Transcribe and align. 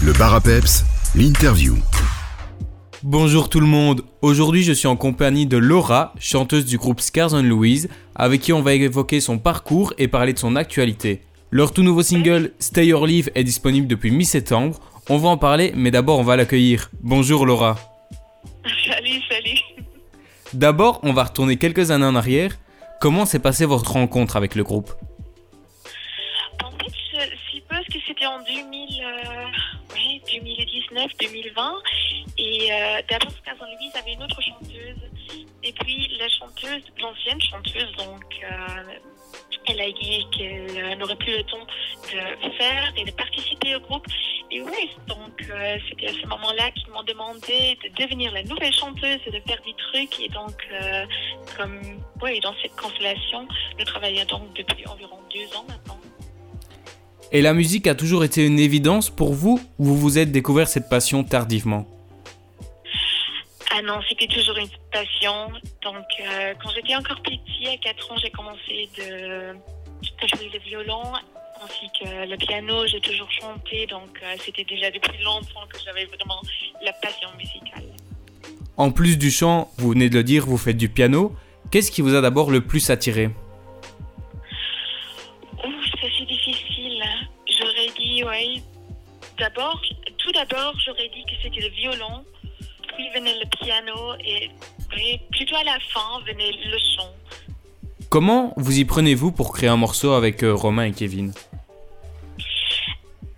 Le 0.00 0.12
bar 0.12 0.32
à 0.32 0.40
peps, 0.40 0.84
l'interview. 1.16 1.76
Bonjour 3.02 3.48
tout 3.48 3.58
le 3.58 3.66
monde, 3.66 4.02
aujourd'hui 4.22 4.62
je 4.62 4.72
suis 4.72 4.86
en 4.86 4.94
compagnie 4.94 5.46
de 5.46 5.56
Laura, 5.56 6.14
chanteuse 6.20 6.64
du 6.64 6.78
groupe 6.78 7.00
Scars 7.00 7.34
on 7.34 7.42
Louise, 7.42 7.88
avec 8.14 8.42
qui 8.42 8.52
on 8.52 8.62
va 8.62 8.74
évoquer 8.74 9.20
son 9.20 9.38
parcours 9.38 9.92
et 9.98 10.06
parler 10.06 10.32
de 10.32 10.38
son 10.38 10.54
actualité. 10.54 11.22
Leur 11.50 11.72
tout 11.72 11.82
nouveau 11.82 12.04
single 12.04 12.52
Stay 12.60 12.86
Your 12.86 13.08
Live 13.08 13.30
est 13.34 13.42
disponible 13.42 13.88
depuis 13.88 14.12
mi-septembre, 14.12 14.78
on 15.08 15.18
va 15.18 15.30
en 15.30 15.36
parler 15.36 15.72
mais 15.74 15.90
d'abord 15.90 16.20
on 16.20 16.24
va 16.24 16.36
l'accueillir. 16.36 16.90
Bonjour 17.02 17.44
Laura. 17.44 17.76
Salut, 18.86 19.20
salut. 19.28 19.84
D'abord 20.52 21.00
on 21.02 21.12
va 21.12 21.24
retourner 21.24 21.56
quelques 21.56 21.90
années 21.90 22.06
en 22.06 22.14
arrière. 22.14 22.56
Comment 23.00 23.26
s'est 23.26 23.40
passée 23.40 23.64
votre 23.64 23.90
rencontre 23.90 24.36
avec 24.36 24.54
le 24.54 24.62
groupe? 24.62 24.92
En 26.64 26.70
fait, 26.70 26.92
je 27.12 27.36
suppose 27.50 27.84
que 27.92 27.98
c'était 28.06 28.26
en 28.26 28.38
2000, 28.40 29.02
euh, 29.02 29.77
oui, 30.26 30.40
2019, 30.40 31.10
2020. 31.20 31.74
Et 32.38 32.72
euh, 32.72 33.02
d'abord, 33.08 33.32
Scars 33.32 33.56
on 33.60 33.64
Louise 33.64 33.94
avait 33.96 34.12
une 34.12 34.22
autre 34.22 34.40
chanteuse. 34.40 34.96
Et 35.62 35.72
puis, 35.72 36.08
la 36.18 36.28
chanteuse, 36.28 36.82
l'ancienne 37.00 37.40
chanteuse, 37.40 37.92
donc, 37.96 38.24
euh, 38.44 38.98
elle 39.66 39.80
a 39.80 39.86
dit 39.86 40.26
qu'elle 40.36 40.84
euh, 40.84 40.94
n'aurait 40.96 41.16
plus 41.16 41.36
le 41.36 41.42
temps 41.44 41.66
de 42.04 42.50
faire 42.56 42.92
et 42.96 43.04
de 43.04 43.10
participer 43.10 43.76
au 43.76 43.80
groupe. 43.80 44.06
Et 44.50 44.62
oui, 44.62 44.90
donc, 45.06 45.46
euh, 45.50 45.78
c'était 45.88 46.08
à 46.08 46.12
ce 46.12 46.26
moment-là 46.26 46.70
qu'ils 46.70 46.90
m'ont 46.90 47.02
demandé 47.02 47.78
de 47.84 48.02
devenir 48.02 48.32
la 48.32 48.42
nouvelle 48.44 48.72
chanteuse 48.72 49.18
et 49.26 49.30
de 49.30 49.40
faire 49.40 49.60
des 49.64 49.74
trucs. 49.74 50.20
Et 50.20 50.28
donc, 50.28 50.54
comme, 51.56 51.80
oui, 52.22 52.40
dans 52.40 52.54
cette 52.62 52.76
constellation, 52.76 53.46
nous 53.78 53.84
travaillons 53.84 54.24
donc 54.24 54.54
depuis 54.54 54.86
environ 54.86 55.18
deux 55.34 55.56
ans 55.56 55.66
maintenant. 55.68 55.97
Et 57.30 57.42
la 57.42 57.52
musique 57.52 57.86
a 57.86 57.94
toujours 57.94 58.24
été 58.24 58.46
une 58.46 58.58
évidence 58.58 59.10
pour 59.10 59.34
vous 59.34 59.60
ou 59.78 59.84
vous 59.84 59.96
vous 59.96 60.18
êtes 60.18 60.32
découvert 60.32 60.66
cette 60.66 60.88
passion 60.88 61.24
tardivement? 61.24 61.86
Ah 63.70 63.82
non, 63.82 64.00
c'était 64.08 64.26
toujours 64.26 64.56
une 64.56 64.68
passion. 64.90 65.52
Donc, 65.82 66.06
euh, 66.20 66.54
quand 66.62 66.70
j'étais 66.74 66.96
encore 66.96 67.20
petit, 67.20 67.68
à 67.68 67.76
4 67.76 68.12
ans, 68.12 68.16
j'ai 68.16 68.30
commencé 68.30 68.88
de 68.96 69.54
à 70.20 70.26
jouer 70.26 70.50
le 70.52 70.58
violon 70.60 71.02
ainsi 71.62 71.86
que 72.00 72.28
le 72.28 72.36
piano. 72.36 72.86
J'ai 72.86 73.00
toujours 73.00 73.30
chanté, 73.30 73.86
donc 73.86 74.20
euh, 74.22 74.34
c'était 74.44 74.64
déjà 74.64 74.90
depuis 74.90 75.22
longtemps 75.22 75.66
que 75.68 75.78
j'avais 75.84 76.06
vraiment 76.06 76.40
la 76.82 76.92
passion 76.94 77.28
musicale. 77.36 77.84
En 78.76 78.90
plus 78.90 79.18
du 79.18 79.30
chant, 79.30 79.70
vous 79.76 79.90
venez 79.90 80.08
de 80.08 80.14
le 80.14 80.24
dire, 80.24 80.46
vous 80.46 80.58
faites 80.58 80.76
du 80.76 80.88
piano. 80.88 81.34
Qu'est-ce 81.70 81.90
qui 81.90 82.00
vous 82.00 82.14
a 82.14 82.20
d'abord 82.20 82.50
le 82.50 82.62
plus 82.62 82.90
attiré? 82.90 83.30
Oui. 88.38 88.62
D'abord, 89.38 89.80
tout 90.18 90.32
d'abord, 90.32 90.74
j'aurais 90.84 91.08
dit 91.08 91.24
que 91.24 91.36
c'était 91.42 91.60
le 91.60 91.68
violon, 91.68 92.24
puis 92.96 93.08
venait 93.14 93.38
le 93.38 93.48
piano 93.64 94.14
et, 94.24 94.50
et 94.96 95.20
plutôt 95.30 95.56
à 95.56 95.64
la 95.64 95.78
fin 95.92 96.20
venait 96.26 96.52
le 96.52 96.78
chant. 96.96 97.14
Comment 98.08 98.54
vous 98.56 98.78
y 98.78 98.84
prenez-vous 98.84 99.32
pour 99.32 99.52
créer 99.52 99.68
un 99.68 99.76
morceau 99.76 100.12
avec 100.12 100.42
euh, 100.42 100.54
Romain 100.54 100.84
et 100.84 100.92
Kevin? 100.92 101.32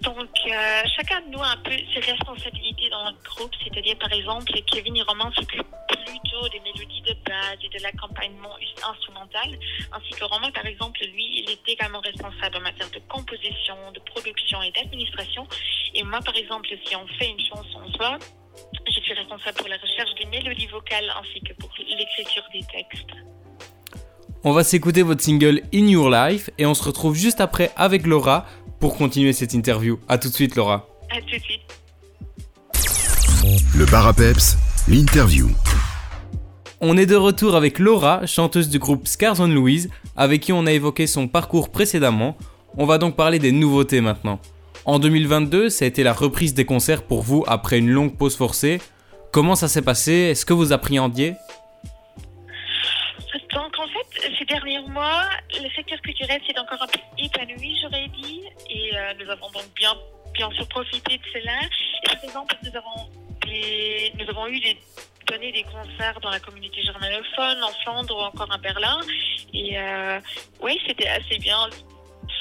Donc, 0.03 0.31
euh, 0.47 0.83
chacun 0.97 1.21
de 1.23 1.31
nous 1.33 1.43
a 1.43 1.49
un 1.49 1.57
peu 1.59 1.77
ses 1.93 2.01
responsabilités 2.01 2.80
dans 2.91 3.05
notre 3.05 3.23
groupe. 3.23 3.53
C'est-à-dire, 3.63 3.97
par 3.99 4.13
exemple, 4.13 4.53
Kevin 4.67 4.97
et 4.97 5.03
Romain 5.03 5.31
s'occupent 5.35 5.75
plutôt 5.89 6.49
des 6.49 6.61
mélodies 6.61 7.03
de 7.03 7.15
base 7.27 7.59
et 7.63 7.69
de 7.69 7.83
l'accompagnement 7.83 8.55
instrumental. 8.89 9.59
Ainsi 9.93 10.11
que 10.11 10.25
Romain, 10.25 10.51
par 10.51 10.67
exemple, 10.67 11.01
lui, 11.13 11.43
il 11.43 11.51
est 11.51 11.69
également 11.69 12.01
responsable 12.01 12.57
en 12.57 12.61
matière 12.61 12.91
de 12.91 13.01
composition, 13.09 13.77
de 13.95 14.01
production 14.01 14.63
et 14.63 14.71
d'administration. 14.73 15.47
Et 15.95 16.03
moi, 16.03 16.21
par 16.21 16.37
exemple, 16.37 16.69
si 16.85 16.97
on 16.97 17.07
fait 17.19 17.31
une 17.31 17.41
chanson 17.41 17.81
soit, 17.97 18.19
je 18.87 19.01
suis 19.01 19.15
responsable 19.15 19.57
pour 19.59 19.69
la 19.69 19.77
recherche 19.77 20.15
des 20.19 20.27
mélodies 20.27 20.67
vocales 20.67 21.11
ainsi 21.21 21.41
que 21.41 21.55
pour 21.55 21.71
l'écriture 21.79 22.45
des 22.53 22.61
textes. 22.61 23.11
On 24.43 24.53
va 24.53 24.65
s'écouter 24.65 25.03
votre 25.03 25.21
single 25.21 25.63
In 25.75 25.87
Your 25.87 26.09
Life 26.09 26.49
et 26.57 26.65
on 26.65 26.75
se 26.75 26.83
retrouve 26.83 27.15
juste 27.15 27.41
après 27.41 27.71
avec 27.77 28.07
Laura 28.07 28.47
pour 28.81 28.97
continuer 28.97 29.35
cette 29.35 29.53
interview. 29.53 30.01
A 30.09 30.17
tout 30.17 30.29
de 30.29 30.35
suite 30.35 30.57
Laura. 30.57 30.89
À 31.11 31.21
tout 31.21 31.37
de 31.37 31.43
suite. 31.43 31.61
Le 33.81 33.87
bar 33.87 34.13
l'interview. 34.89 35.49
On 36.83 36.99
est 36.99 37.07
de 37.07 37.17
retour 37.17 37.57
avec 37.57 37.79
Laura, 37.79 38.27
chanteuse 38.27 38.69
du 38.69 38.79
groupe 38.79 39.09
Scars 39.09 39.41
on 39.41 39.47
Louise, 39.47 39.89
avec 40.19 40.43
qui 40.43 40.53
on 40.53 40.67
a 40.67 40.73
évoqué 40.73 41.07
son 41.07 41.29
parcours 41.29 41.73
précédemment. 41.73 42.37
On 42.77 42.85
va 42.85 42.99
donc 42.99 43.17
parler 43.17 43.39
des 43.39 43.53
nouveautés 43.53 44.03
maintenant. 44.03 44.39
En 44.85 44.99
2022, 44.99 45.71
ça 45.71 45.87
a 45.87 45.89
été 45.89 46.03
la 46.03 46.13
reprise 46.13 46.53
des 46.53 46.67
concerts 46.67 47.05
pour 47.05 47.23
vous 47.23 47.43
après 47.49 47.79
une 47.79 47.89
longue 47.89 48.19
pause 48.19 48.37
forcée. 48.37 48.83
Comment 49.33 49.55
ça 49.55 49.67
s'est 49.67 49.81
passé? 49.81 50.13
Est-ce 50.13 50.45
que 50.45 50.53
vous 50.53 50.75
appréhendiez? 50.75 51.37
Donc 53.55 53.79
en 53.79 53.87
fait, 53.87 54.31
ces 54.39 54.45
derniers 54.45 54.87
mois, 54.91 55.23
le 55.55 55.71
secteur 55.75 55.99
culturel 56.03 56.39
s'est 56.47 56.59
encore 56.59 56.83
un 56.83 56.87
peu 56.87 57.01
épanoui, 57.17 57.79
j'aurais 57.81 58.09
dit, 58.09 58.43
et 58.69 58.95
euh, 58.95 59.15
nous 59.25 59.31
avons 59.31 59.51
donc 59.53 59.65
bien, 59.75 59.95
bien 60.35 60.51
sûr 60.51 60.69
profité 60.69 61.17
de 61.17 61.23
cela. 61.33 61.57
Et 62.05 62.15
par 62.15 62.23
exemple, 62.23 62.57
nous 62.63 62.77
avons, 62.77 63.30
des- 63.47 64.13
nous 64.19 64.29
avons 64.31 64.47
eu 64.49 64.61
des, 64.61 64.77
donné 65.27 65.53
des 65.53 65.63
concerts 65.65 66.19
dans 66.23 66.31
la 66.31 66.41
communauté 66.41 66.83
germanophone, 66.83 67.63
en 67.63 67.73
Flandre 67.85 68.17
ou 68.17 68.21
encore 68.21 68.51
à 68.53 68.59
Berlin. 68.59 68.99
Et 69.55 69.79
euh, 69.79 70.21
oui, 70.63 70.79
c'était 70.87 71.09
assez 71.09 71.39
bien. 71.39 71.59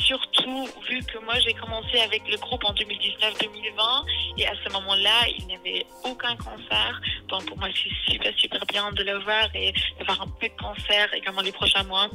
Surtout 0.06 0.68
vu 0.90 1.00
que 1.04 1.18
moi 1.26 1.34
j'ai 1.40 1.54
commencé 1.54 2.00
avec 2.00 2.22
le 2.30 2.38
groupe 2.38 2.64
en 2.64 2.74
2019-2020 2.74 4.06
et 4.38 4.48
à 4.48 4.54
ce 4.66 4.72
moment-là 4.74 5.28
il 5.38 5.46
n'y 5.48 5.56
avait 5.56 5.86
aucun 6.06 6.36
concert. 6.38 7.02
Donc 7.28 7.46
pour 7.46 7.58
moi 7.58 7.68
c'est 7.74 8.12
super 8.12 8.31
super 8.38 8.66
bien 8.68 8.92
de 8.92 9.04
le 9.04 9.20
voir 9.24 9.48
et 9.56 9.74
d'avoir 9.98 10.22
un 10.22 10.28
peu 10.40 10.48
de 10.48 10.54
concert 10.62 11.14
également 11.14 11.42
les 11.42 11.52
prochains 11.52 11.84
mois. 11.84 12.08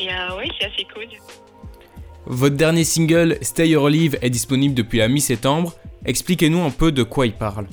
Et 0.00 0.08
euh, 0.12 0.36
oui 0.38 0.50
c'est 0.58 0.66
assez 0.66 0.84
cool. 0.92 1.06
Votre 2.26 2.56
dernier 2.56 2.84
single 2.84 3.38
Stay 3.42 3.68
Your 3.68 3.88
Live 3.90 4.18
est 4.22 4.30
disponible 4.30 4.74
depuis 4.74 4.98
la 4.98 5.08
mi-septembre. 5.08 5.72
Expliquez-nous 6.06 6.62
un 6.64 6.70
peu 6.70 6.90
de 6.90 7.02
quoi 7.02 7.26
il 7.26 7.34
parle. 7.34 7.68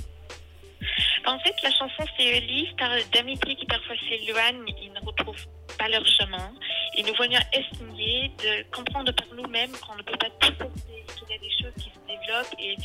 En 1.25 1.39
fait 1.39 1.55
la 1.63 1.71
chanson 1.71 2.03
c'est 2.17 2.39
une 2.39 2.47
liste 2.47 2.77
d'amitiés 3.13 3.55
qui 3.55 3.65
parfois 3.65 3.95
s'éloignent 4.09 4.65
et 4.67 4.89
ne 4.89 5.05
retrouvent 5.05 5.47
pas 5.77 5.87
leur 5.87 6.05
chemin. 6.05 6.51
Et 6.97 7.03
nous 7.03 7.13
venions 7.13 7.39
essayer 7.53 8.29
de 8.39 8.75
comprendre 8.75 9.11
par 9.13 9.27
nous-mêmes 9.35 9.71
qu'on 9.85 9.95
ne 9.95 10.03
peut 10.03 10.17
pas 10.17 10.29
tout 10.39 10.53
porter, 10.53 11.05
qu'il 11.15 11.29
y 11.29 11.35
a 11.35 11.37
des 11.37 11.51
choses 11.61 11.73
qui 11.77 11.89
se 11.89 11.99
développent 12.07 12.55
et 12.59 12.75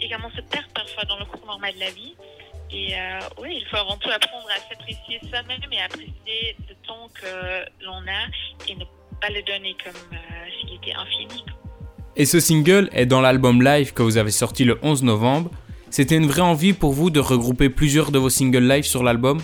également 0.00 0.30
se 0.30 0.40
perdent 0.42 0.72
parfois 0.74 1.04
dans 1.04 1.18
le 1.18 1.24
cours 1.24 1.46
normal 1.46 1.74
de 1.74 1.80
la 1.80 1.90
vie. 1.90 2.14
Et 2.70 2.94
euh, 2.94 3.20
oui, 3.40 3.60
il 3.60 3.66
faut 3.68 3.76
avant 3.76 3.96
tout 3.96 4.10
apprendre 4.10 4.46
à 4.50 4.58
s'apprécier 4.68 5.20
soi-même 5.28 5.60
et 5.70 5.80
apprécier 5.80 6.56
le 6.68 6.74
temps 6.86 7.08
que 7.14 7.84
l'on 7.84 8.02
a 8.08 8.26
et 8.68 8.74
ne 8.74 8.84
pas 9.20 9.30
le 9.30 9.42
donner 9.42 9.76
comme 9.82 9.94
euh, 10.12 10.16
s'il 10.60 10.74
était 10.74 10.94
infini. 10.94 11.44
Et 12.16 12.26
ce 12.26 12.40
single 12.40 12.88
est 12.92 13.06
dans 13.06 13.20
l'album 13.20 13.62
live 13.62 13.92
que 13.92 14.02
vous 14.02 14.16
avez 14.16 14.30
sorti 14.30 14.64
le 14.64 14.78
11 14.82 15.02
novembre. 15.02 15.50
C'était 15.94 16.16
une 16.16 16.26
vraie 16.26 16.40
envie 16.40 16.72
pour 16.72 16.92
vous 16.92 17.08
de 17.08 17.20
regrouper 17.20 17.68
plusieurs 17.70 18.10
de 18.10 18.18
vos 18.18 18.28
singles 18.28 18.66
live 18.66 18.82
sur 18.82 19.04
l'album? 19.04 19.40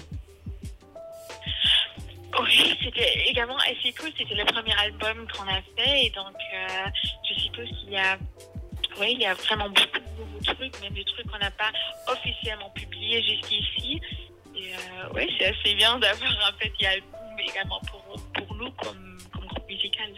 Oui, 2.43 2.77
c'était 2.83 3.22
également 3.28 3.56
assez 3.59 3.93
cool. 3.97 4.11
C'était 4.19 4.34
le 4.34 4.44
premier 4.47 4.75
album 4.83 5.28
qu'on 5.33 5.44
a 5.44 5.62
fait 5.77 6.06
et 6.06 6.10
donc 6.10 6.34
euh, 6.53 6.91
je 7.22 7.41
suppose 7.41 7.69
qu'il 7.69 7.93
y 7.93 7.97
a, 7.97 8.19
oui, 8.99 9.12
il 9.12 9.21
y 9.21 9.27
a 9.27 9.34
vraiment 9.34 9.69
beaucoup 9.69 10.00
de 10.00 10.19
nouveaux 10.19 10.43
trucs, 10.43 10.83
même 10.83 10.93
des 10.93 11.05
trucs 11.05 11.31
qu'on 11.31 11.39
n'a 11.39 11.53
pas 11.53 11.71
officiellement 12.09 12.71
publiés 12.75 13.22
jusqu'ici. 13.22 14.00
Et 14.56 14.72
euh, 14.72 15.09
oui, 15.15 15.33
c'est 15.39 15.55
assez 15.55 15.77
bien 15.77 16.00
d'avoir 16.00 16.33
un 16.49 16.53
petit 16.59 16.84
album 16.84 17.39
également 17.49 17.81
pour, 17.93 18.21
pour 18.33 18.56
nous 18.56 18.72
comme, 18.72 19.19
comme 19.33 19.47
groupe 19.47 19.69
musical. 19.69 20.10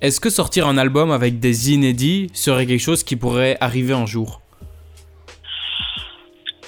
Est-ce 0.00 0.20
que 0.20 0.30
sortir 0.30 0.68
un 0.68 0.78
album 0.78 1.10
avec 1.10 1.40
des 1.40 1.72
inédits 1.72 2.30
serait 2.34 2.66
quelque 2.66 2.78
chose 2.78 3.02
qui 3.02 3.16
pourrait 3.16 3.56
arriver 3.60 3.92
un 3.92 4.06
jour? 4.06 4.42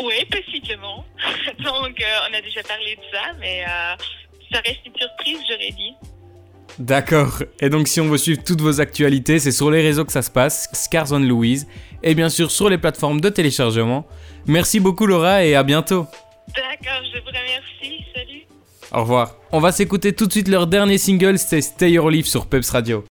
Oui, 0.00 0.24
possiblement. 0.30 1.04
donc 1.58 2.00
euh, 2.00 2.28
on 2.30 2.34
a 2.34 2.40
déjà 2.40 2.62
parlé 2.62 2.96
de 2.96 3.02
ça, 3.12 3.32
mais 3.40 3.64
euh, 3.64 3.94
ça 4.52 4.60
reste 4.64 4.80
une 4.86 4.96
surprise, 4.96 5.38
j'aurais 5.48 5.72
dit. 5.72 5.94
D'accord. 6.78 7.42
Et 7.60 7.70
donc 7.70 7.88
si 7.88 8.00
on 8.00 8.08
veut 8.08 8.18
suivre 8.18 8.42
toutes 8.44 8.60
vos 8.60 8.80
actualités, 8.80 9.38
c'est 9.38 9.50
sur 9.50 9.70
les 9.70 9.82
réseaux 9.82 10.04
que 10.04 10.12
ça 10.12 10.22
se 10.22 10.30
passe, 10.30 10.68
Scars 10.72 11.12
on 11.12 11.18
Louise, 11.18 11.66
et 12.02 12.14
bien 12.14 12.28
sûr 12.28 12.50
sur 12.50 12.68
les 12.68 12.78
plateformes 12.78 13.20
de 13.20 13.28
téléchargement. 13.28 14.06
Merci 14.46 14.78
beaucoup 14.78 15.06
Laura 15.06 15.44
et 15.44 15.56
à 15.56 15.64
bientôt. 15.64 16.06
D'accord, 16.54 17.02
je 17.12 17.18
vous 17.18 17.26
remercie. 17.26 18.04
Salut. 18.14 18.42
Au 18.92 19.00
revoir. 19.00 19.34
On 19.50 19.58
va 19.58 19.72
s'écouter 19.72 20.12
tout 20.12 20.26
de 20.26 20.32
suite 20.32 20.48
leur 20.48 20.66
dernier 20.66 20.98
single, 20.98 21.38
c'est 21.38 21.60
Stay 21.60 21.92
Your 21.92 22.10
Life 22.10 22.26
sur 22.26 22.46
Peps 22.46 22.70
Radio. 22.70 23.04